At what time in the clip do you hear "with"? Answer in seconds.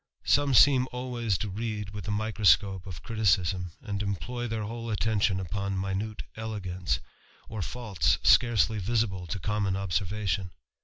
1.91-2.05